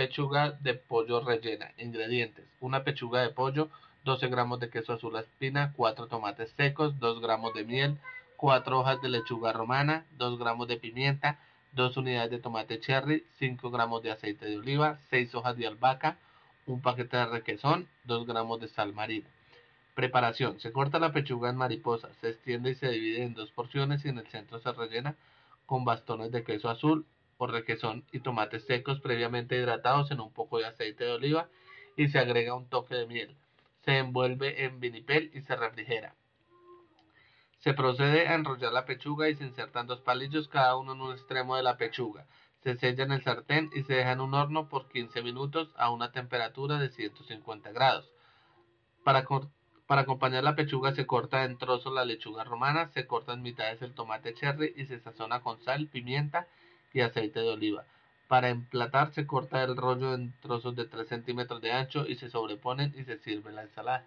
Pechuga 0.00 0.52
de 0.52 0.72
pollo 0.72 1.20
rellena. 1.20 1.72
Ingredientes. 1.76 2.46
Una 2.58 2.84
pechuga 2.84 3.20
de 3.20 3.28
pollo, 3.28 3.68
12 4.04 4.28
gramos 4.28 4.58
de 4.58 4.70
queso 4.70 4.94
azul 4.94 5.14
espina, 5.16 5.74
4 5.76 6.06
tomates 6.06 6.52
secos, 6.56 6.98
2 6.98 7.20
gramos 7.20 7.52
de 7.52 7.64
miel, 7.66 7.98
4 8.38 8.78
hojas 8.80 9.02
de 9.02 9.10
lechuga 9.10 9.52
romana, 9.52 10.06
2 10.16 10.38
gramos 10.38 10.68
de 10.68 10.78
pimienta, 10.78 11.38
2 11.72 11.98
unidades 11.98 12.30
de 12.30 12.38
tomate 12.38 12.80
cherry, 12.80 13.26
5 13.38 13.70
gramos 13.70 14.02
de 14.02 14.10
aceite 14.10 14.46
de 14.46 14.56
oliva, 14.56 14.98
6 15.10 15.34
hojas 15.34 15.54
de 15.58 15.66
albahaca, 15.66 16.16
un 16.64 16.80
paquete 16.80 17.18
de 17.18 17.26
requesón, 17.26 17.86
2 18.04 18.26
gramos 18.26 18.58
de 18.58 18.68
sal 18.68 18.94
marina. 18.94 19.28
Preparación. 19.92 20.60
Se 20.60 20.72
corta 20.72 20.98
la 20.98 21.12
pechuga 21.12 21.50
en 21.50 21.56
mariposa, 21.56 22.08
se 22.22 22.30
extiende 22.30 22.70
y 22.70 22.74
se 22.74 22.88
divide 22.88 23.22
en 23.22 23.34
dos 23.34 23.50
porciones 23.50 24.02
y 24.06 24.08
en 24.08 24.16
el 24.16 24.26
centro 24.28 24.60
se 24.60 24.72
rellena 24.72 25.14
con 25.66 25.84
bastones 25.84 26.32
de 26.32 26.42
queso 26.42 26.70
azul 26.70 27.04
requesón 27.46 28.04
y 28.12 28.20
tomates 28.20 28.64
secos 28.64 29.00
previamente 29.00 29.56
hidratados 29.56 30.10
en 30.10 30.20
un 30.20 30.32
poco 30.32 30.58
de 30.58 30.66
aceite 30.66 31.04
de 31.04 31.12
oliva 31.12 31.48
y 31.96 32.08
se 32.08 32.18
agrega 32.18 32.54
un 32.54 32.68
toque 32.68 32.94
de 32.94 33.06
miel. 33.06 33.36
Se 33.84 33.98
envuelve 33.98 34.64
en 34.64 34.80
vinipel 34.80 35.30
y 35.34 35.40
se 35.40 35.56
refrigera. 35.56 36.14
Se 37.58 37.74
procede 37.74 38.26
a 38.26 38.34
enrollar 38.34 38.72
la 38.72 38.86
pechuga 38.86 39.28
y 39.28 39.34
se 39.34 39.44
insertan 39.44 39.86
dos 39.86 40.00
palillos 40.00 40.48
cada 40.48 40.76
uno 40.76 40.92
en 40.92 41.00
un 41.02 41.12
extremo 41.12 41.56
de 41.56 41.62
la 41.62 41.76
pechuga. 41.76 42.26
Se 42.62 42.76
sella 42.76 43.04
en 43.04 43.12
el 43.12 43.22
sartén 43.22 43.70
y 43.74 43.82
se 43.82 43.94
deja 43.94 44.12
en 44.12 44.20
un 44.20 44.34
horno 44.34 44.68
por 44.68 44.88
15 44.88 45.22
minutos 45.22 45.70
a 45.76 45.90
una 45.90 46.12
temperatura 46.12 46.78
de 46.78 46.90
150 46.90 47.72
grados. 47.72 48.10
Para, 49.04 49.26
para 49.86 50.02
acompañar 50.02 50.44
la 50.44 50.56
pechuga 50.56 50.94
se 50.94 51.06
corta 51.06 51.44
en 51.44 51.58
trozos 51.58 51.92
la 51.92 52.04
lechuga 52.04 52.44
romana, 52.44 52.88
se 52.88 53.06
corta 53.06 53.32
en 53.32 53.42
mitades 53.42 53.82
el 53.82 53.94
tomate 53.94 54.34
cherry 54.34 54.72
y 54.76 54.86
se 54.86 55.00
sazona 55.00 55.40
con 55.40 55.60
sal, 55.62 55.88
pimienta 55.88 56.46
y 56.92 57.00
aceite 57.00 57.40
de 57.40 57.48
oliva. 57.50 57.84
Para 58.28 58.48
emplatar 58.48 59.12
se 59.12 59.26
corta 59.26 59.62
el 59.64 59.76
rollo 59.76 60.14
en 60.14 60.32
trozos 60.40 60.76
de 60.76 60.84
3 60.84 61.08
centímetros 61.08 61.60
de 61.60 61.72
ancho 61.72 62.06
y 62.06 62.16
se 62.16 62.30
sobreponen 62.30 62.94
y 62.96 63.04
se 63.04 63.18
sirve 63.18 63.52
la 63.52 63.62
ensalada. 63.62 64.06